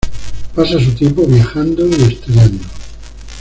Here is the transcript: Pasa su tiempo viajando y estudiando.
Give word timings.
Pasa 0.55 0.79
su 0.79 0.93
tiempo 0.95 1.27
viajando 1.27 1.85
y 1.85 1.91
estudiando. 1.93 2.63